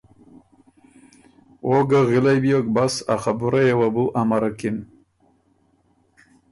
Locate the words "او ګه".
1.65-1.99